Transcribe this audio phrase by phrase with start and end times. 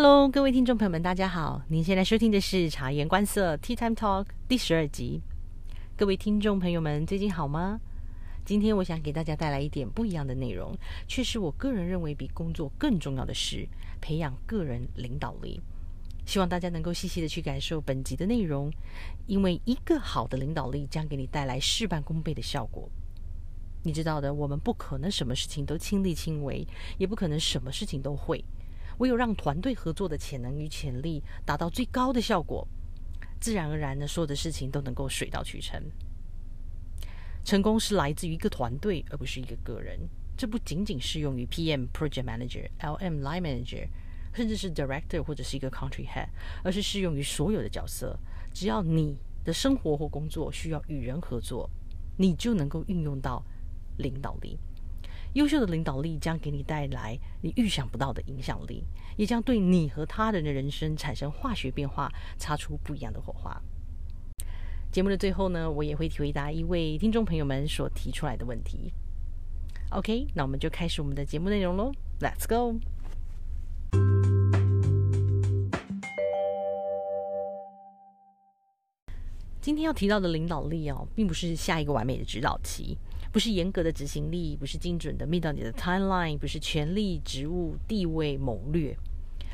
[0.00, 1.60] Hello，各位听众朋友们，大家好！
[1.66, 5.20] 您现在收听的是察言观色 Tea Time Talk 第十二集。
[5.96, 7.80] 各位听众朋友们，最近好吗？
[8.44, 10.72] 今天我想给大家带来一点不一样的内容，
[11.08, 13.66] 却是我个人认为比工作更重要的事——
[14.00, 15.60] 培养个人领导力。
[16.24, 18.70] 希望大家能够细细的去感受本集的内容，
[19.26, 22.88] 因为一个好的领导力将给你带来事半功倍的效果。
[23.82, 26.64] 你知道的，我们不可能什么事情都亲力亲为，
[26.98, 28.44] 也不可能什么事情都会。
[28.98, 32.66] 唯有让团队合作的潜能与潜力达到最高的效果，
[33.40, 35.82] 自然而然的，所有的事情都能够水到渠成。
[37.44, 39.98] 成功是来自于一个团队，而不是一个个人。
[40.36, 43.88] 这不仅仅适用于 PM、Project Manager、LM、Line Manager，
[44.32, 46.28] 甚至是 Director 或者是一个 Country Head，
[46.62, 48.18] 而是适用于所有的角色。
[48.52, 51.68] 只要你的生活或工作需要与人合作，
[52.16, 53.42] 你就能够运用到
[53.96, 54.58] 领导力。
[55.34, 58.84] 优秀的领导力将给你带来你预想不到的影响力，
[59.16, 63.60] 也将对你和他人的人生产生化学变化，擦出不一样的火花。
[64.90, 68.92] 节目的最后呢，我也会回答一位听众朋友们所提出来的问题。
[69.90, 72.78] OK，那我们就开始我们的节目内容喽，Let's go。
[79.68, 82.96] 今天要提到的领导力哦，并不是下一个完美的指导期。
[83.30, 88.96] 不是严格的执行力，不是精准的 meet 到你的 timeline，不是权力、职务、地位、谋略。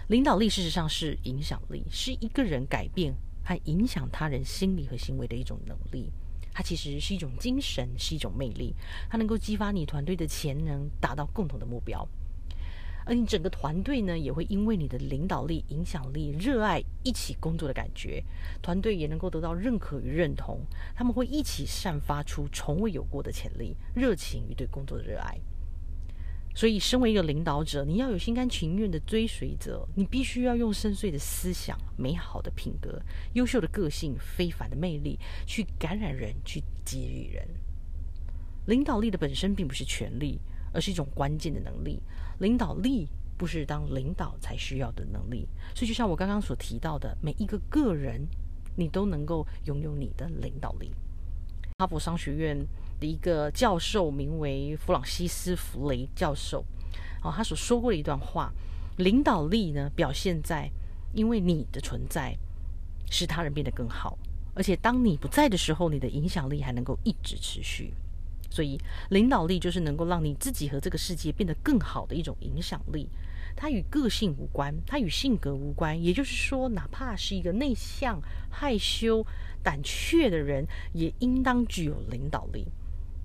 [0.06, 6.08] 领导力事实上是影响力，是一个人改变和影响他人心理和行为的一种能力。
[6.52, 8.72] 它其实是一种精神，是一种魅力，
[9.10, 12.06] 它能够激发你团队的潜能，达到共同的目标。
[13.06, 18.24] 而你整个团队呢，也会因为你的领导力、影响力、热爱一起工作的感觉，
[18.62, 20.60] 团队也能够得到认可与认同。
[20.94, 25.38] 他们会一起散发出从未有过的潜力、热情与对工作的热爱。
[26.56, 33.02] 所以，身为一个领导者，你要有心甘情愿的追随者，你必须要用深邃的思想、美好的品格、
[33.32, 37.44] 优秀的个性、非凡的魅力，去感染人，去给予人。
[38.66, 40.38] 领导力的本身并不是权力。
[40.74, 42.02] 而是一种关键的能力，
[42.40, 43.08] 领导力
[43.38, 45.48] 不是当领导才需要的能力。
[45.74, 48.26] 所以，就像我刚刚所提到的，每一个个人，
[48.76, 50.90] 你都能够拥有你的领导力。
[51.78, 52.56] 哈佛商学院
[53.00, 56.64] 的一个教授名为弗朗西斯·弗雷教授，
[57.22, 58.52] 哦，他所说过的一段话：
[58.98, 60.70] 领导力呢，表现在
[61.12, 62.36] 因为你的存在，
[63.10, 64.16] 使他人变得更好，
[64.54, 67.92] 而且当你不在的时候，你的影响力还能够一直持续。
[68.54, 68.78] 所以，
[69.10, 73.08] 领导力就是能够让你自己和这个世界变得更好的一种影响力。
[73.56, 76.00] 它与个性无关，它与性格无关。
[76.00, 79.26] 也就是说，哪怕是一个内向、害羞、
[79.60, 82.64] 胆怯的人，也应当具有领导力，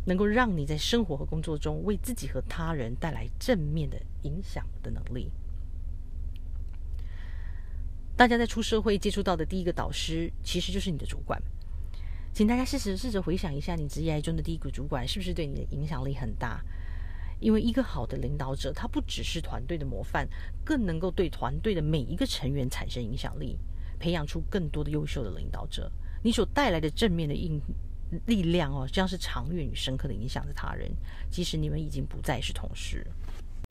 [0.05, 5.29] 能够让你在生活和工作中为自己和他人带来正面的影响的能力。
[8.17, 11.39] 大家在出社会接触到的第一个导师，其实就是你的主管。
[12.33, 16.63] 请大家试试试着回想一下，你职业中的第一个主管是不是对你的影响力很大？
[17.41, 20.27] 因为一个好的领导者，他不只是团队的模范，
[20.63, 23.57] 更能够对团队的每一个成员产生影响力，
[23.97, 25.91] 培养出更多的优秀的领导者。
[26.21, 27.61] 你所带来的正面的应
[28.25, 30.91] 力量哦，将是长远与深刻的影响着他人，
[31.29, 33.05] 即使你们已经不再是同事。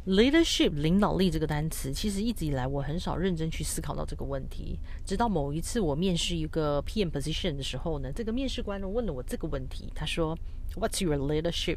[0.08, 4.78] Leadership 领导力这个单词，其实一直以来我很少认真去思考到这个问题。
[5.04, 10.34] 直到某一次我面试一个 PM position 的时候呢，这个面试官呢问了我这个问题，他说
[10.76, 11.76] What's your leadership？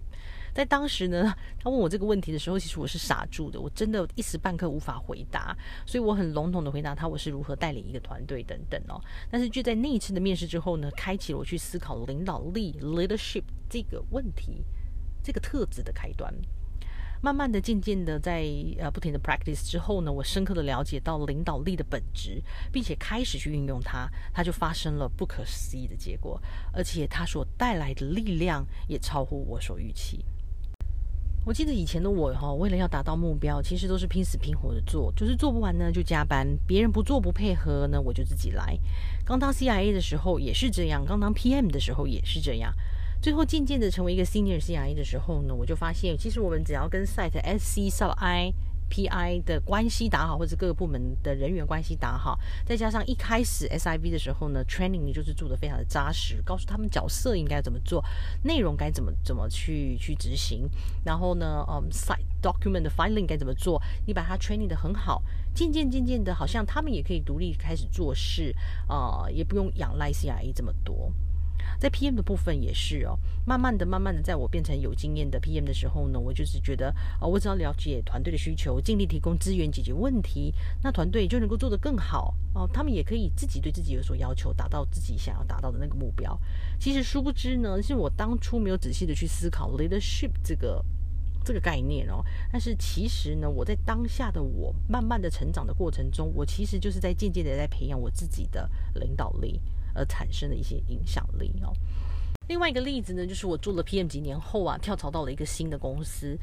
[0.53, 5.53] 在当时呢，他问我这个问题的时候，其实我是傻住的，我真的一时半刻无法回答，
[5.85, 8.95] 所以我很笼统的回答他我是如何带领一个团队等等哦。
[9.29, 14.63] 但是就在那一次的面试之后呢，开启了我去思考领导力 leadership 这个问题，
[15.21, 16.33] 这个特质的开端。
[17.23, 18.43] 慢慢的、渐渐的，在
[18.79, 26.41] 呃不停的 practice 之后呢，我深刻的了解到领导力的本质，并且开始去运用它，它就发生了不可思议的结果，
[26.73, 30.25] 而且它所带来的力量也超乎我所预期。
[31.43, 38.77] 我记得以前的我哈，为了要达到目标，其实都是拼死拼活的做，就是做不完呢就加班，别人不做不配合呢，我就自己来。
[39.23, 42.73] 刚当 CIA 的时候也是这样，刚当 PM 的时候也是这样。
[43.21, 48.51] 最后渐渐的成为一个 senior cia 的时候呢，我就发现，其实我们只要跟 site SC sub I
[48.89, 58.03] PI 的关系打好，或者各个部门的人员关系打好，再加上一开始 SIV 的时候呢，training 你就是做的非常的扎实，告诉他们角色应该怎么做，
[58.43, 60.67] 内容该怎么怎么去去执行，
[61.05, 65.21] 然后呢，嗯，site document 的 filing 该怎么做，你把它 training 的很好，
[65.53, 68.53] 渐渐渐渐的，好像他们也可以独立开始做事，
[68.87, 71.13] 啊，也不用仰赖 cia 这么多。
[71.79, 80.53] 在 PM 的部分也是哦，慢慢的、慢慢的，在我变成有经验的 PM 的时候呢，我就是觉得啊，我只要了解团队的需求，尽力提供资源解决问题，
[80.83, 82.69] 那团队就能够做得更好哦。
[82.71, 86.39] 他们也可以自己对自己有所要求，达到自己想要达到的那个目标。
[86.79, 90.83] 其实殊不知呢，是我当初没有仔细的去思考 leadership 这个
[91.43, 92.23] 这个概念哦。
[92.51, 99.59] 但是其实呢，我在当下的我慢慢的成长的过程中，我其实就是在渐渐的在培养我自己的领导力。
[99.93, 101.73] 而产生的一些影响力哦。
[102.47, 106.37] 另外一个例子呢，就是我做了 PM 几年后啊，跳槽到了一个新的公司，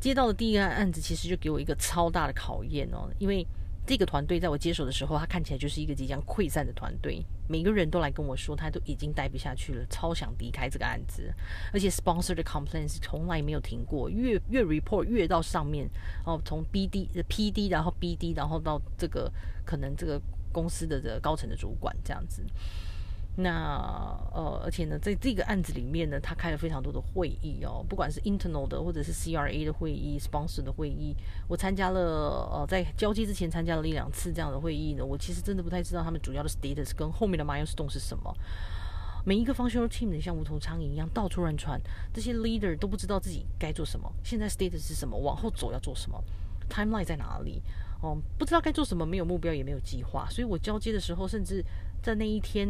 [0.00, 3.10] 接到的第一个案子，其实就给我一个超大的考验哦。
[3.18, 3.46] 因为
[3.84, 11.30] 这个团队在我接手的时候，他看起来就是一个即将溃散的团队，每个人都来跟我说，他都已经待不下去了，超想离开这个案子。
[11.70, 15.86] 而且 sponsor 的 complaints 从来没有停过，越越 report 越到上面
[16.24, 19.30] 哦，从 BD、PD，然后 BD，然后到这个
[19.66, 20.18] 可能这个。
[20.52, 22.44] 公司的这个高层的主管这样子，
[23.36, 23.50] 那
[24.32, 31.16] 呃，而且呢，在这个案子里面呢，他开了非常多的会议哦，不管是 internal 的或者是 CRA 的会议、sponsor 的会议，
[31.48, 32.00] 我参加了
[32.52, 35.04] 呃，在交接之前参加了一两次这样的会议呢。
[35.04, 38.34] 我其实真的不太知道他们主要的 status 跟后面的 milestone 是什么。
[39.24, 41.80] 每一个 functional team 像无头苍蝇一样到处乱窜，
[42.12, 46.22] 这些 leader 都不知道自己该做什么，现在 status 是什么，往后走要做什么
[46.68, 47.62] ，timeline 在哪里。
[48.02, 51.64] 哦，不知道该做什么，没有目标，也没有计划，所以我交接的时候，甚至
[52.02, 52.68] 在那一天，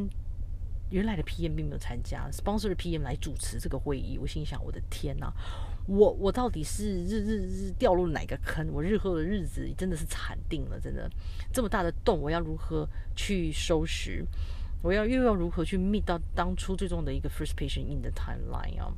[0.91, 4.19] 原来的 PM 并没有参加，sponsor 的 PM 来主持这个会议。
[4.19, 5.33] 我心想，我的天哪，
[5.87, 8.69] 我我到底是日日日掉入哪个坑？
[8.73, 11.11] 我日后的日子真的是惨定了，真的
[11.51, 12.87] 这么大的洞，我要如何
[13.17, 14.23] 去收拾？
[14.83, 18.93] 我要又要如何去 meet 到当初最终的一个 first patient in the timeline 啊？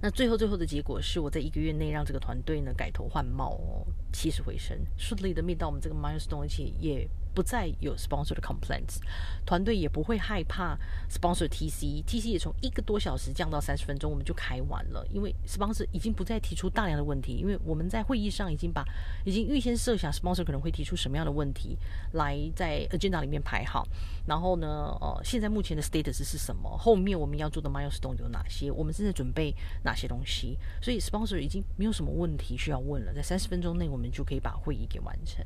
[0.00, 7.08] 那最后最后的结果是，我在一个月内让这个团队呢改头换貌哦，起死回生，顺利的 meet 到我们这个 milestone，而且也。
[7.34, 8.98] 不再有 sponsor 的 complaints，
[9.46, 10.76] 团队也不会害怕
[11.10, 15.06] sponsor TC，TC 也从一个多小时降到三十分钟，我们就开完了。
[15.12, 18.84] 因为 sponsor 已经不再提出大量的问题，因为我们在会议上已经把
[19.24, 21.78] 已经预先设想 sponsor 可能会提出什么样的问题，
[22.12, 23.86] 来在 agenda 里面排好。
[24.26, 26.68] 然后呢，呃，现在目前的 status 是什么？
[26.76, 28.70] 后面我们要做的 milestone 有哪些？
[28.70, 29.54] 我们正在准备
[29.84, 30.58] 哪些东西？
[30.82, 35.44] 所以 sponsor 已经没有什么问题需要问了，在三十分钟内我们就可以把会议给完成。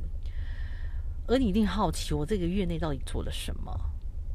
[1.33, 3.75] 而你一定好奇，我这个月内到底做了什么？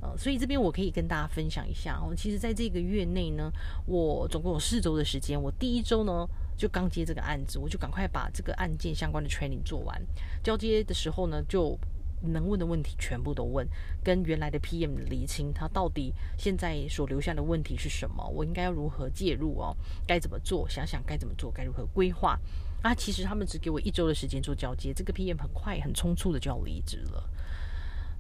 [0.02, 2.12] 呃，所以这边我可以跟大家分享一下哦。
[2.16, 3.52] 其实，在这个月内呢，
[3.86, 5.40] 我总共有四周的时间。
[5.40, 6.28] 我第一周呢，
[6.58, 10.02] 就刚接这个案子，我就赶快把这个案件相关的 training 做完。
[10.44, 11.78] 交接的时候呢，就
[12.24, 13.68] 能问的问题全部都问，
[14.04, 19.78] 跟原来的 PM 厘清他到底现在所留下的问题是什么，我应该要如何介入哦？
[20.08, 20.68] 该怎么做？
[20.68, 22.40] 想想该怎么做，该如何规划。
[22.82, 27.24] 啊，其实他们只给我一周的时间做交接，这个 PM 很快、很匆促的就要离职了。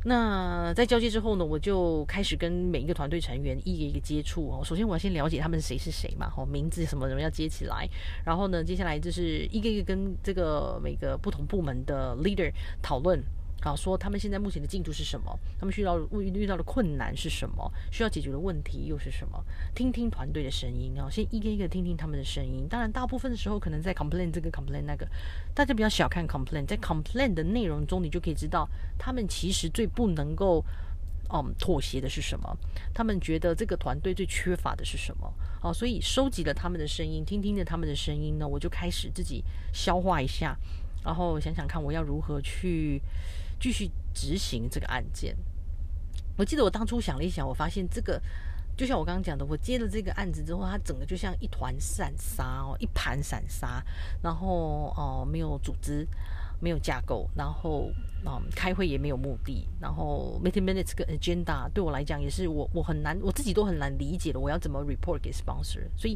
[0.03, 4.61] 那在交接之后呢，我就开始跟每一个团队成员一个一个接触哦。
[4.63, 7.87] 首先我要先了解他们谁是谁嘛，哦，名字什么什么要接起来。
[8.25, 12.51] 然后呢，接下来就是一个一个跟这个每个不同部门的 leader
[12.81, 13.21] 讨论。
[13.59, 15.37] 好，说他们现在目前的进度是什么？
[15.59, 17.71] 他们需要遇遇到的困难是什么？
[17.91, 19.43] 需要解决的问题又是什么？
[19.73, 22.67] 听听团队的声音啊，先一个一个听听他们的声音。
[22.69, 25.07] 当然，大部分的时候可能在 complain 这个 complain 那个，
[25.55, 30.63] 大家不要小看 complain，在 complain 的内容中，你就可以知道他们其实最不能够
[31.33, 32.55] 嗯妥协的是什么，
[32.93, 35.33] 他们觉得这个团队最缺乏的是什么。
[35.59, 40.55] 好，所以收集了他们的声音，听听着他们的声音呢，我就开始自己消化一下，
[41.07, 43.01] 然后想想看我要如何去。
[43.59, 45.35] 继续执行这个案件。
[46.37, 48.21] 我记得我当初想了一想，我发现这个
[48.77, 53.83] 就像我刚刚讲的，我接了这个案子之后，它整个就像一团散沙哦，一盘散沙，
[54.21, 56.07] 然后哦没有组织，
[56.59, 57.91] 没有架构，然后
[58.27, 66.15] 嗯开会也没有目的，然后 meeting minutes 跟 agenda 对我来讲也是我我很难我自己都很难理解的，我要怎么 report 给 sponsor，所以。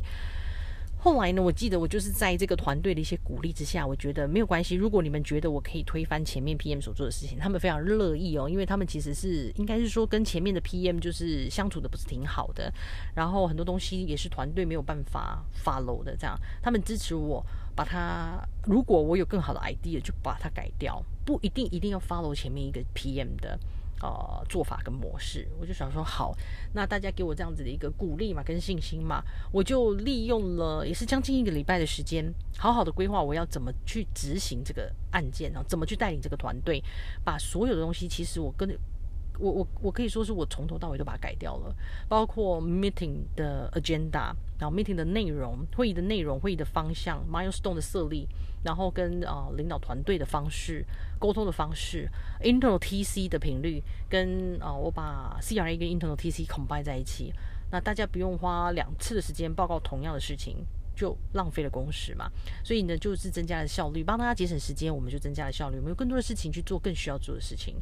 [1.04, 1.42] 后来呢？
[1.42, 4.76] 我记得我就是在这个团队的一些鼓励之下，我觉得没有关系。
[4.76, 12.72] 如果你们觉得我可以推翻前面 PM 所做的事情，他们非常乐意哦，因为他们其实是应该是说跟前面的 PM 就是相处的不是挺好的，
[13.16, 16.16] 然后很多东西也是团队没有办法 follow 的。
[16.16, 17.44] 这样，他们支持我
[17.76, 23.60] 把它，如果我有更好的 idea，就把它改掉，不一定一定要 follow 前面一个 PM 的。
[24.02, 26.36] 呃，做法跟模式，我就想说好，
[26.74, 32.26] 那大家给我这样子的一个鼓励嘛，跟信心嘛，我就利用了也是将近一个礼拜的时间，
[32.58, 36.84] 好好的规划我要怎么去执行这个案件啊，怎么去带领这个团队，
[37.24, 38.68] 把所有的东西，其实我跟
[39.42, 41.76] 我我我可以说是我从头到尾都把它改掉了，
[42.08, 48.28] 包括 meeting 的 agenda，然后 meeting 的内容、会议的内容、会议的方向、milestone 的设立，
[48.64, 50.86] 然后跟啊领导团队的方式、
[51.20, 52.08] 沟通的方式、
[52.42, 57.34] internal TC 的频率，跟啊我把 CRA 跟 internal TC combine 在一起，
[57.72, 60.66] 那大家不用花两次的时间报告同样的事情。
[60.94, 62.30] 就浪费了工时嘛，
[62.64, 67.82] 所以呢，就是增加了效率，帮大家节省时间，我们就增加了效率，我们有更多的事情去做更需要做的事情。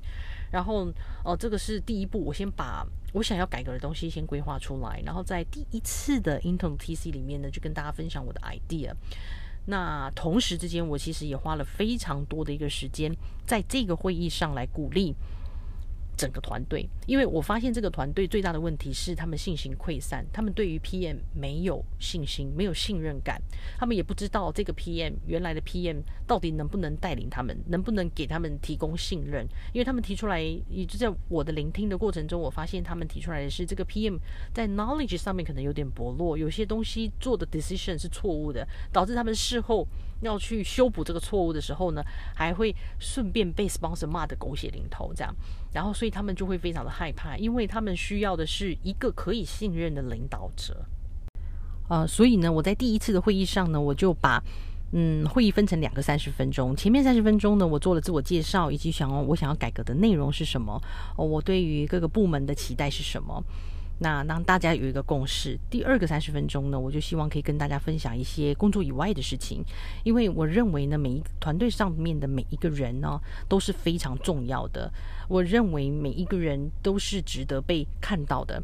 [0.52, 0.88] 然后，
[1.24, 8.92] 哦，这个是第一步，我先把我想要改革的东西先规划出来，然后在第一次的 Intel TC 里面呢，就跟大家分享我的 idea。
[9.66, 13.16] 那同时之间，我其实也花了非常多的一个时间，
[13.46, 15.16] 在这个会议上来鼓励。
[16.20, 23.42] 整个团队，因为我发现这个团队最大的问题是他们信心溃散，他们对于 PM 没有信心，没有信任感，
[23.78, 34.20] 他们也不知道这个 PM 原来的 PM 到底能不能带领他们，能不能给他们提供信任，因为他们提出来，也就在我的聆听的过程中，我发现他们提出来的是这个 PM
[34.54, 39.88] 在 knowledge 上面可能有点薄弱，有些东西做的 decision 是错误的，导致他们事后。
[40.22, 42.04] 要去修补这个错误的时候呢，
[42.36, 45.34] 还会顺便被 sponsor 骂的狗血淋头，这样，
[45.74, 50.86] 然后所以他们就会非常的害怕，因为他们需要的是一个可以信任的领导者。
[51.88, 54.44] 呃，所以呢，我在第一次的会议上呢，我就把
[54.92, 60.80] 嗯会议分成两个三十分钟，前面三十分钟呢，我做了自我介绍，以及想我想要改革的内容是什么，
[61.18, 63.44] 哦，我对于各个部门的期待是什么。
[64.00, 65.60] 那让大家有一个共识。
[65.70, 69.64] 第二个三十分钟呢，我就希望可以跟大家分享一些工作以外的事情，
[70.04, 74.92] 因为我认为呢，每一团队上面的每一个人呢都是非常重要的。
[75.28, 78.64] 我认为每一个人都是值得被看到的。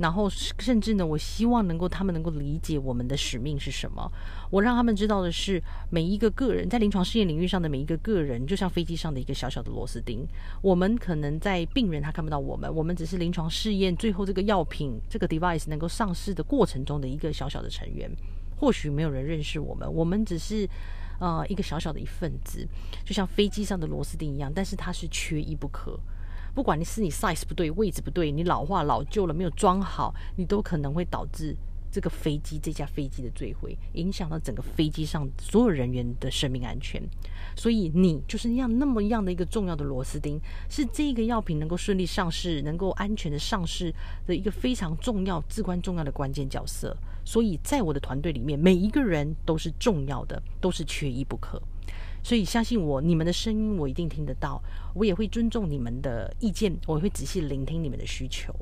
[0.00, 4.10] 然后，甚至呢，我希望能够他们能够理解我们的使命是什么。
[4.50, 10.26] 我让他们知道的是，每一个个人在临床试验领域上的每一个个人，就像飞机上的一个小小的螺丝钉。
[10.62, 18.10] 我们可能在病人他看不到我们，我们只是临床试验最后这个药品这个 device 能够上市的过程中的一个小小的成员。
[18.56, 20.66] 或许没有人认识我们，我们只是
[21.18, 22.66] 呃一个小小的一份子，
[23.04, 26.00] 就像飞机上的螺丝钉一样，但是它是缺一不可。
[26.54, 31.56] 不管你是你 size 不对，位置不对，你老化老旧了没有装好，你都可能会导致
[31.90, 37.02] 这个飞机这架飞机的坠毁，影响到整个飞机上所有人员的生命安全。
[37.56, 43.92] 所以你就是那样那么样的一个重要的螺丝钉，是这个药品能够顺利上市、能够安全的上市
[44.26, 46.96] 的一个非常重要、至关重要的关键角色。
[47.24, 51.60] 所以在我的团队里面，每一个人都是重要的，都是缺一不可。
[52.22, 54.62] 所以相信我，你们的声音我一定听得到，
[54.94, 58.54] 我也会尊重你们的意见，我会仔细聆听你们的需求。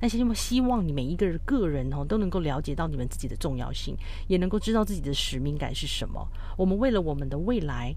[0.00, 6.26] 那希望希望你每一个人个人哦都能够了解到你们自己的重要性，也能够知道自己的使命感是什么。
[6.56, 7.94] 我们为了我们的未来，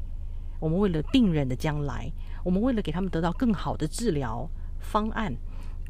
[0.60, 2.12] 我们为了病人的将来，
[2.44, 4.48] 我们为了给他们得到更好的治疗
[4.80, 5.34] 方案、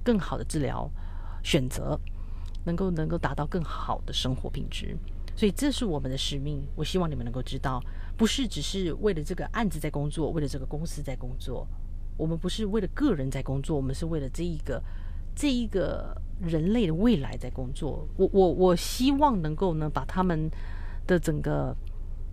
[0.04, 0.90] 更好的治疗
[1.44, 2.00] 选择，
[2.64, 4.96] 能够能够达到更好的生活品质。
[5.36, 6.66] 所以这是我们的使命。
[6.76, 7.82] 我希望你们能够知道。
[8.18, 11.68] 不是只是为了这个案子在工作，为了这个公司在工作。
[12.18, 14.82] 我们不是为了个人在工作，我们是为了这一个
[15.36, 18.08] 这一个人类的未来在工作。
[18.16, 20.50] 我我我希望能够呢，把他们
[21.06, 21.76] 的整个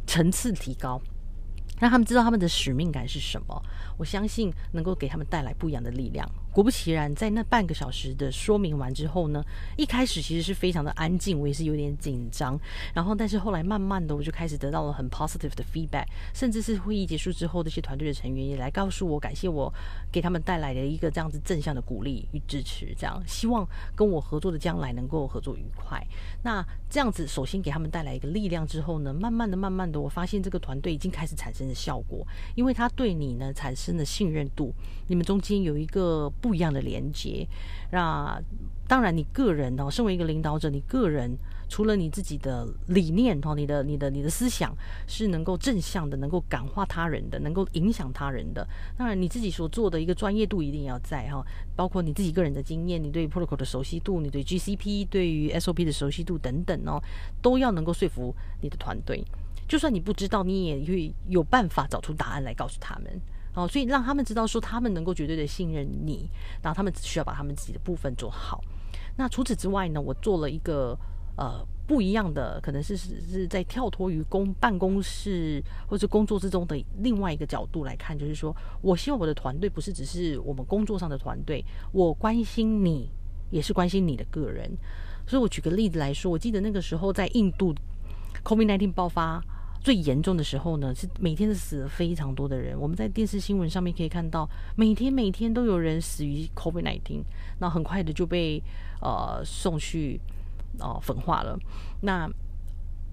[0.06, 1.00] 层次提高。
[1.80, 3.61] 让他们知道他们的使命感是什么，
[3.99, 6.25] 我相信能够给他们带来不一样的力量。
[6.52, 9.42] 果不其然，在那半个小时的说明完之后呢，
[9.76, 12.56] 一开始其实是非常的安静，我也是有点紧张。
[12.94, 16.04] 然后，但是后来慢慢的，我就开始得到了很 positive 的 feedback，
[16.35, 19.73] 甚至是会议结束之后，这些团队的成员也来告诉我，感谢我
[20.12, 22.94] 给他们带来的一个这样子正向的鼓励与支持。
[22.97, 23.66] 这样，希望
[23.97, 26.06] 跟我合作的将来能够合作愉快。
[26.44, 31.62] 那这样子，首先给他们带来一个力量之后呢，慢慢的、慢慢的，我发现这个团队已经开始产生。
[31.73, 34.75] 效果，因为他对你呢产生了信任度，
[35.06, 37.46] 你们中间有一个不一样的连接。
[37.92, 38.38] 那
[38.87, 41.34] 当然，你个人哦，身为一个领导者，你个人
[41.68, 48.66] 除了你自己的理念哦，你的、你的、你的思想是能够正向的，能够感化他人的，能够影响他人的。
[48.99, 51.42] 当然，你自己所做的一个专业度一定要在哈，
[51.75, 57.02] 包括你自己个人的经验，你对 protocol 的熟悉度，你对 GCP、对于 SOP 的熟悉度等等哦，
[57.40, 59.25] 都要能够说服你的团队。
[59.68, 63.04] 就算你不知道，你也会有办法找出答案来告诉他们
[63.54, 63.66] 哦。
[63.68, 66.28] 所以让他们知道说，他们能够绝对的信任你，
[66.62, 68.62] 然后他们只需要把他们自己的部分做好。
[69.16, 70.99] 那除此之外呢，我做了一个
[71.37, 83.11] 呃不一样的，可能是是是在跳脱于公办公室或者工作之中的另外一个角度来看，就是说我希望我的团队不是只是我们工作上的团队，我关心你，
[83.50, 84.71] 也是关心你的个人。
[85.26, 87.75] 所以我举个例子来说，我记得那个时候在印度
[88.42, 89.42] ，COVID-19 爆发。
[89.82, 92.78] 最严重的时候呢，是每天是死了非常多的人。
[92.78, 97.22] 我们在电视新闻上面可以看到，每天每天都有人死于 COVID-19，
[97.58, 98.62] 那很快的就被
[99.00, 100.20] 呃送去
[100.78, 101.58] 哦焚化了。
[102.02, 102.30] 那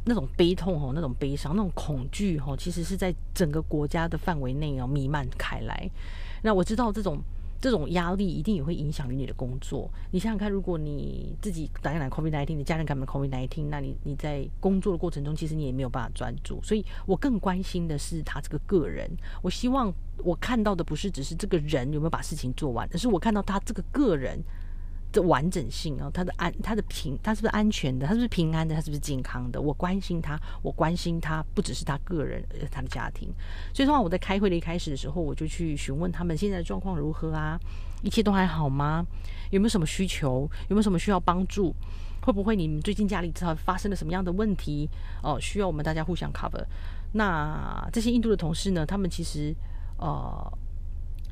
[0.05, 5.89] 那种悲痛哦，那种悲伤，那种恐惧哦，其实是在整个国家的范围内哦弥漫开来。
[6.43, 7.19] 那我知道这种。
[7.61, 9.89] 这种压力一定也会影响于你的工作。
[10.11, 16.61] 你想想看，如果你自己感染 COVID-19，你家人感染 COVID-19，那你你在工作的过程中，其实你也没有办法专注。
[16.63, 19.09] 所以我更关心的是他这个个人。
[19.41, 24.39] 我希望我看到的不是只是这个人有没有把事情做完，而是我看到他这个个人。
[25.11, 28.05] 的完整性啊，他的安，他的平，他是不是安全的？
[28.05, 28.75] 他是不是平安的？
[28.75, 29.59] 他是不是健康的？
[29.59, 33.27] 我关心他，我关心他，不只是他个人，他的家庭。
[33.73, 37.59] 所以说，我在开会的一开始的时候，我就去询问他们现在的状况如何啊？
[38.03, 39.03] 一切都还好吗？
[39.49, 40.47] 有没有什么需求？
[40.67, 41.73] 有没有什么需要帮助？
[42.21, 44.87] 会不会你们最近家里知道发生了什么样的问题？
[45.23, 46.63] 哦，需要我们大家互相 cover。
[47.13, 48.85] 那这些印度的同事呢？
[48.85, 49.55] 他们其实
[49.97, 50.57] 呃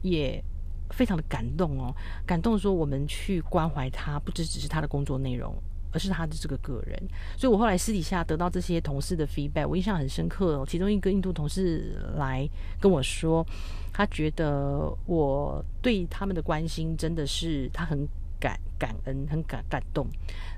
[0.02, 0.44] 也。
[0.92, 1.94] 非常的感动哦，
[2.26, 5.54] 感动说我们去关怀他，不只只是他的工作内容，
[5.92, 7.02] 而是他的这个个人。
[7.38, 10.66] 所以我后来私底下得到这些同事的 feedback，我印象很深刻哦。
[10.68, 13.46] 其中一个印度同事来跟我说，
[13.94, 18.08] 他觉得我对他们的关心真的是他很
[18.40, 20.08] 感感恩，很感感动。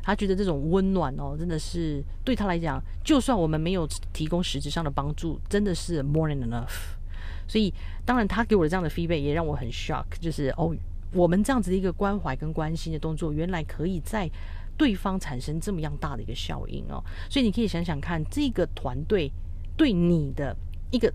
[0.01, 6.98] 他觉得这种温暖哦，真的是对他来讲，就算我们没有提供实质上的帮助，真的是 more than enough。
[7.49, 7.73] 所以，
[8.05, 10.71] 当然，他给我的这样的 feedback 也让我很 shock，就是哦，
[11.11, 14.29] 我们这样子的一个关怀跟关心的动作，原来可以在
[14.77, 17.03] 对方产生这么样大的一个效应哦。
[17.27, 19.31] 所以你可以想想看，这个团队
[19.75, 20.55] 对你的
[20.91, 21.11] 一个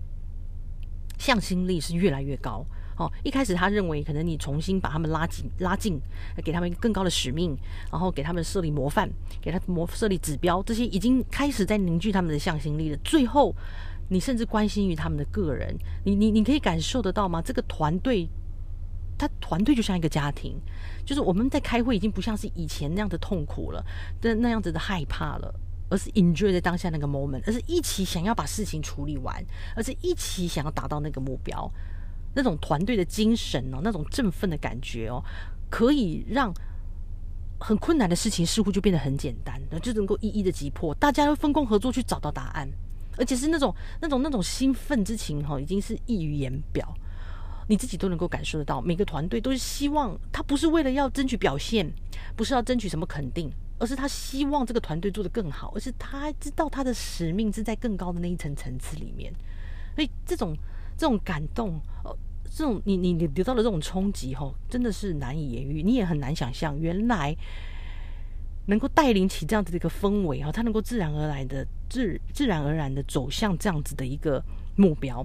[1.17, 2.65] 向心力是越来越高
[2.97, 3.09] 哦。
[3.23, 5.97] 一开始他认为可能你重新把他们拉紧拉近，
[6.43, 7.57] 给他们更高的使命，
[7.89, 9.09] 然后给他们设立模范，
[9.41, 12.97] 给他模设立指标，这些已经开始在凝聚他们的向心力了。
[13.05, 13.55] 最后。
[14.07, 17.41] 你甚至关心于他们的个人，你你你可以感受得到吗？
[17.41, 18.29] 这个团队，
[19.17, 20.55] 他团队就像一个家庭，
[21.05, 23.83] 就是我们在开会已经不像是以前那样的痛苦了，
[24.21, 25.53] 的那样子的害怕了，
[25.89, 29.43] 而是 enjoy 在当下那个 moment，而是一起想要把事情处理完，
[29.75, 31.71] 而是一起想要达到那个目标，
[32.35, 35.23] 那种团队的精神哦，那种振奋的感觉哦，
[35.69, 36.53] 可以让
[37.59, 42.69] 很困难的事情似乎就变得很简单，那就能够一一的击破，大家都分工合作去找到答案。
[43.17, 46.93] 而且是那种、那种、那种兴奋之情哈，已经是溢于言表，
[47.67, 48.81] 你自己都能够感受得到。
[48.81, 51.91] 每个团队都是希望他不是为了要争取表现，
[52.35, 59.33] 不是要争取什么肯定，而是他希望这个团队做得更好，而是他知道他的使命是在更高的那一层层次里面。
[59.95, 60.55] 所以这种、
[60.97, 62.15] 这种感动，呃，
[62.49, 67.35] 这种你、你、你得到的这种冲击哈，真的是难以言喻，你也很难想象原来。
[68.67, 74.43] 能够带领起这样子的一个氛围啊，他能够自然而然的自自然而然的走向这样子的一个
[74.75, 75.21] 目标，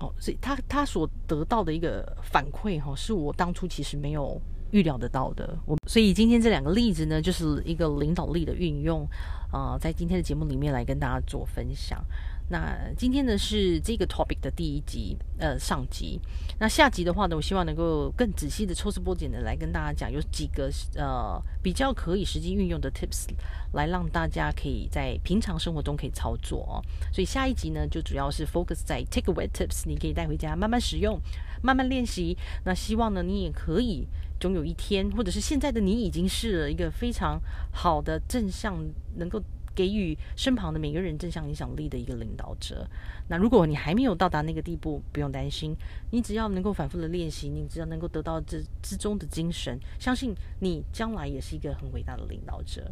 [0.00, 5.56] 哦，所以他他所得到的一个反馈哈，是我当初其实没有预料得到的。
[5.66, 9.06] 我所以今天这两个例子呢，就是一个领导力的运用
[9.52, 12.02] 啊，在今天的节目里面来跟大家做分享。
[12.50, 16.18] 那今天呢是这个 topic 的第一集，呃，上集。
[16.58, 23.26] 那下集的话呢，我希望能够更仔细的抽丝剥茧的来跟大家讲，有几个呃比较可以实际运用的 tips，
[23.74, 26.80] 来让大家可以在平常生活中可以操作哦。
[27.12, 31.20] 所以下一集呢，就主要是 focus 在 take away tips，你可以带回家慢慢使用，
[31.62, 32.34] 慢慢练习。
[32.64, 34.08] 那希望呢，你也可以
[34.40, 37.38] 总有一天，或者是现在的你已经是一个非常
[37.70, 38.74] 好的正向，
[39.16, 39.38] 能够。
[39.78, 42.84] 给予身旁的每个人正向影响力的一个领导者。
[43.28, 45.72] 那如果你还没有到达那个地步，不用担心，
[46.10, 52.90] 你只要能够反复的练习，你只要能够得到这之中的精神，相信你将来也是一个很伟大的领导者。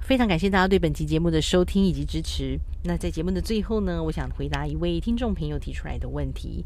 [0.00, 2.58] 非常感谢大家对本期节目的收听以及支持。
[2.84, 6.64] 那在节目的最后呢，我想回答一位听众朋友提出来的问题。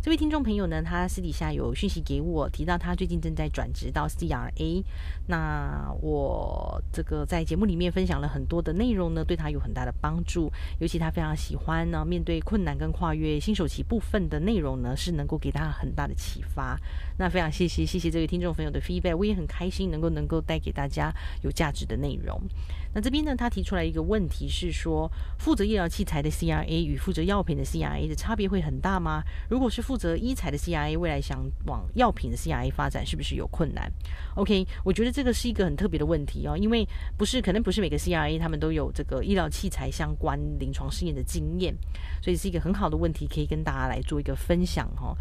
[0.00, 4.84] 这位听众朋友呢，他私底下有讯息给我，提到他最近正在转职到 CRA。
[5.26, 10.50] 那我这个在节目里面分享了很多的内容呢，对他有很大的帮助。
[10.78, 16.78] 尤其他非常喜欢呢，面对困难跟跨越新手期部分的内容呢，是能够给他很大的启发。
[17.18, 22.40] 那非常谢谢谢谢这位听众朋友的 feedback，我也很开心能够能够带给大家有价值的内容。
[22.94, 29.22] 那这边呢，他提出来一个问题是说，负责医疗器材的 CRA 与负责药品的 CRA 的差别会很大吗？
[29.50, 33.90] 如果是负责医材的 CRA，未来想往药品的 CRA 发展，是不是有困难
[34.34, 41.74] ？OK，我觉得这个是一个很特别的问题哦，因为不是可能不是每个 CRA 他们都有这个医疗器材相关临床试验的经验，
[42.22, 45.16] 所以是一个很好的问题，可以跟大家来做一个分享哈。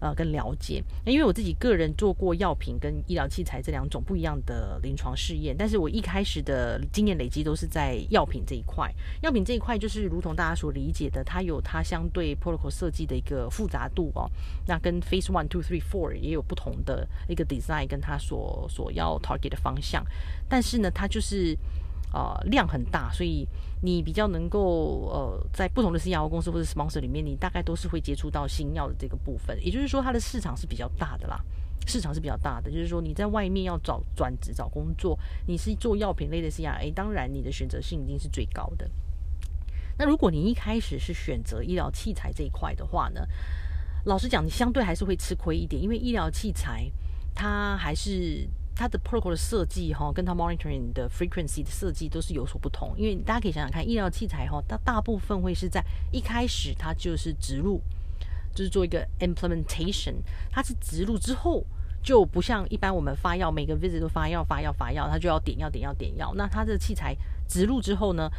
[0.00, 8.88] 呃，跟了解，因为我自己个人做过药品跟医疗器材这两种不一样的临床试验，但是我一开始的经验累积都是在药品这一块。
[9.22, 14.30] 药品这一块就是如同大家所理解的，它有它相对 protocol 设计的一个复杂度哦。
[14.66, 20.04] 那跟 phase one two three four 也有不同的一个 design，跟它所所要 target 的方向。
[20.48, 21.58] 但是呢，它就是
[22.12, 23.46] 呃量很大，所以。
[23.80, 31.40] 你比较能够呃，在不同的新药公司或者 sponsor 里面，你大概都是会接触到新药的这个部分，也就是说，它的市场是比较大的啦，
[31.86, 32.68] 市场是比较大的。
[32.72, 35.16] 就是说，你在外面要找转职找工作，
[35.46, 38.90] 你是做药品类的 CRA，当然你的选择性一定是最高的。
[39.96, 43.24] 那如果你一开始是选择医疗器材这一块的话呢，
[44.06, 46.90] 老实讲，你相对还是会吃亏一点，因为医疗器材
[47.32, 48.50] 它还是。
[48.78, 52.94] 它的 protocol 的设计哈，跟它 monitoring 的 frequency 的设计都是有所不同。
[52.96, 57.82] 因为大家可以想想看，医疗器材哈，它大部分会是在一开始它就是植入，
[58.54, 60.14] 就是做一个 implementation，
[60.52, 61.64] 它是植入之后
[62.00, 66.32] 就不像一般我们发药，每个 visit 都发药发药发药，它就要点药点药点药。
[66.36, 67.16] 那它的器材
[67.48, 68.30] 植入之后呢？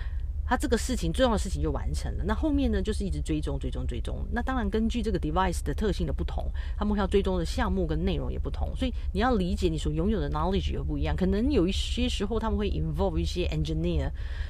[0.49, 4.25] 它这个事情重要的事情就完成了，那后面呢就是一直追踪追踪追踪。
[4.31, 11.15] 那当然根据这个 device 的特性的不同，他们要追踪的项目跟内容也不同，所以你要理解你所拥有的 knowledge 也不一样。
[11.15, 14.09] 可能有一些时候他们会 involve 一些 engineer，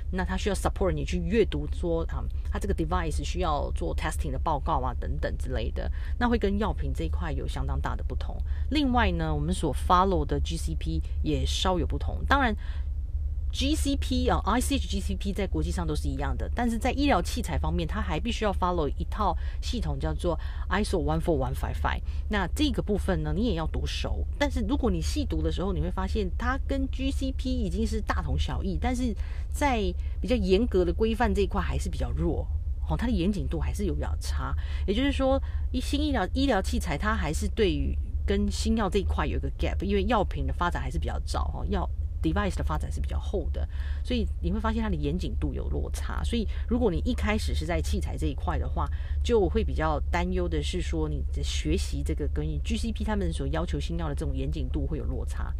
[0.09, 8.37] 那他需要 support 你去阅读说啊，他这个 device 需要做 testing 的报告啊等等之类的，那会跟药品这一块有相当大的不同。
[8.71, 12.55] 另外呢，我们所 follow 的 GCP 也稍有不同，当然。
[13.51, 22.01] GCP 啊，ICH GCP 在国际上都是一样的，但是在医疗器材方面，它还必须要 follow 一套系统，叫做 ISO one for one five five。
[22.29, 24.25] 那这个部分呢，你也要读熟。
[24.37, 29.15] 但是如果你细读的时候，你会发现它跟 GCP 已经是大同小异，但是
[29.51, 29.81] 在
[30.21, 32.47] 比较严格的规范这一块还是比较弱
[32.87, 34.55] 哦，它的严谨度还是有比较差。
[34.85, 41.89] 也就是说，一新医疗医疗器材它还是对于跟新药这一块有一个 gap，因为药品的发展还是比较早哦，药。
[42.21, 43.67] Device 的发展是比较厚的，
[44.03, 46.23] 所以你会发现它的严谨度有落差。
[46.23, 48.89] 所以如果你一开始是在器材这一块的话，
[49.23, 55.53] 就会比较担忧的是说你的学习这个跟 GCP 他们所要求新药的这种严谨度会有落差。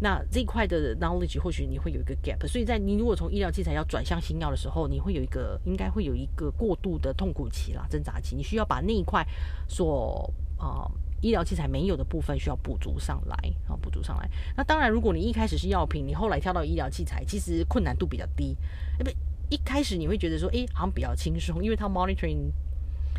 [0.00, 2.46] 那这一块的 knowledge 或许你会有一个 gap。
[2.46, 8.36] 所以在你如果从医疗器材要转向新药的时候，你会有一个应该会有一个过度的痛苦期啦、挣扎期。
[8.36, 9.26] 你需要把那一块
[9.68, 10.90] 所啊。
[11.20, 13.34] 医疗器材没有的部分需要补足上来，
[13.66, 14.28] 啊，补足上来。
[14.56, 18.56] 那当然，如果你一开始是药品，你后来跳到医疗器材，其实困难度比较低。
[18.98, 19.16] 因为
[19.50, 22.52] 一开始你会觉得说，哎，好像比较轻松，因为它 monitoring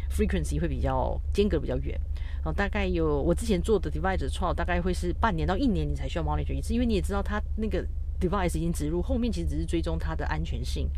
[0.09, 1.99] frequency 会比较间隔比较远。
[2.37, 7.85] 然后大概有我之前做的 device trial，大概会是半年到一年你才需要 monitor 一次，因为你也知道它那个
[8.19, 10.89] device 已经植入，后面其实只是追踪它的安全性，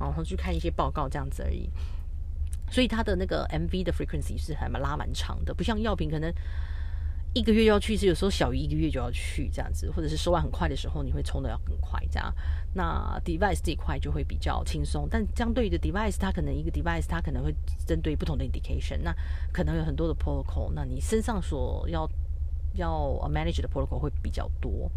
[0.00, 1.70] 然后去看一些报告这样子而已。
[2.70, 6.32] 所以它的那个 MV 的 frequency 是还蛮拉蛮长的，不像药品可能
[7.34, 12.34] 一个月要去，是有时候小于一个月就要去这样子，或者是收完很快的时候，你会冲的要更快这样。
[12.74, 17.54] 那 device 这一块就会比较轻松，但相对于的 device，它可能一个 device 它可能会
[17.86, 19.14] 针对不同的 indication，那
[19.52, 22.08] 可能有很多的 protocol，那你身上所要
[22.74, 22.90] 要
[23.28, 24.90] manage 的 protocol 会比较多。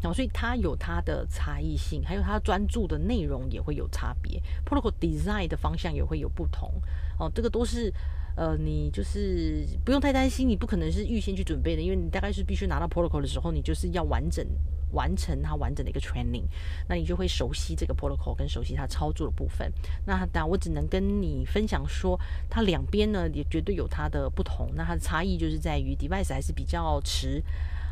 [0.00, 6.70] 然后，所以它有它的差异性，还有它专注的内容也会有差别，protocol design 的方向也会有不同。
[7.18, 7.92] 哦，这个都是
[8.36, 14.46] 呃，你就是不用太担心，你不可能是预先去准备的，因为你大概是必须拿到 protocol 的时候，你就是要完整
[14.92, 16.44] 完成它完整的一个 training，
[16.88, 19.72] 那你就会熟悉这个 protocol 跟熟悉它操作的部分。
[20.06, 22.16] 那当然，我只能跟你分享说，
[22.48, 24.70] 它两边呢也绝对有它的不同。
[24.76, 27.42] 那它的差异就是在于 device 还是比较迟。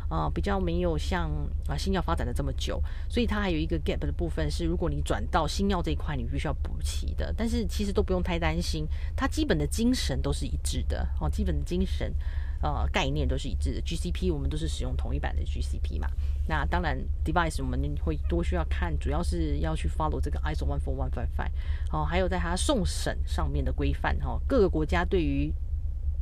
[0.09, 1.29] 啊，比较没有像
[1.67, 7.33] 啊新药发展的这么久，所以它还有一个 gap 的部分是，如果你转到新药这一块，你必须要补齐的。
[7.35, 12.13] 但是其实都不用太担心，它基本的精神都是一致的哦，基本的精神
[12.61, 13.81] 呃概念都是一致的。
[13.81, 16.09] GCP 我们都是使用同一版的 GCP 嘛。
[16.47, 21.51] 那当然 device 我们会多需要看，主要是要去 follow 这个 ISO one four one five five
[21.91, 25.53] 哦，还有在它送审上面的规范哈，各个国家对于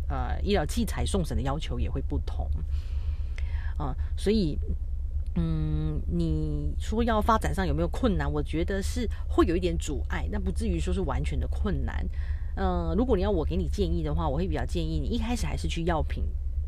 [0.09, 2.49] 呃医疗器材送审的要求也会不同。
[3.77, 4.57] 啊，所以，
[5.35, 8.31] 嗯，你说要发展上有没有困难？
[8.31, 12.07] 我觉得是会有一点阻碍，那不至于说是完全的困难。
[12.55, 16.23] 嗯，如果你要我给你建议的话，我会比较建议你一开始还是去药品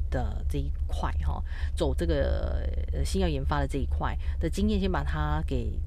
[0.10, 1.43] 的这一块哈，
[1.76, 5.80] 走这个呃新药研发的这一块的经验，先把它给。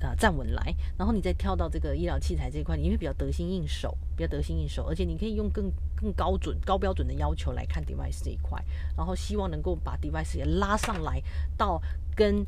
[0.00, 8.62] 啊，站稳来，然后你再跳到这个医疗器材这一块，你会比较得心应手，比较得心应手，而且你可以用更更高准、高标准的要求来看 device 这一块，
[8.96, 11.22] 然后希望能够把 device 也拉上来
[11.56, 11.80] 到
[12.14, 12.44] 跟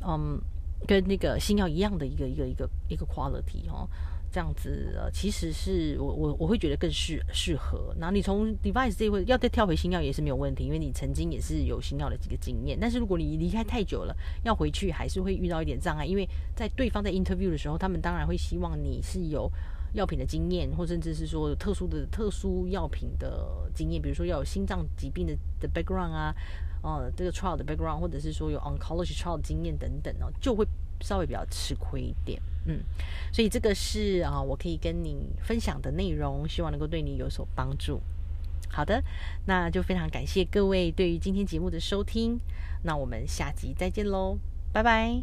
[0.00, 0.40] 嗯
[0.86, 3.88] 跟那个新药一样的一个一个一个一个 quality 哦。
[4.30, 7.94] 这样子，呃，其实是我我我会觉得更适适合。
[7.98, 12.78] 然后你从 device 这一会要再跳回新药也是没有问题，因为你曾经也是有新药的这个经验。
[12.80, 19.50] 但是如果你离开太久了，要回去还是会遇到一点障碍，因为在对方在 interview 的时候，他们当然会希望你是有
[19.94, 26.34] 药品的经验，或甚至是说特殊的特殊药品的经验，比如说要有心脏疾病的的 background 啊，
[26.82, 30.66] 呃，这个 trial 的 background，或者是说有 oncology trial 经验等等哦，就会
[31.00, 32.40] 稍微比较吃亏一点。
[32.68, 32.80] 嗯
[33.32, 38.00] 所以这个是啊我可以跟你分享的内容希望能够对你有所帮助。
[38.68, 39.02] 好的
[39.46, 42.38] 那就非常感谢各位对于今天节目的收听
[42.82, 44.38] 那我们下集再见喽
[44.72, 45.22] 拜拜。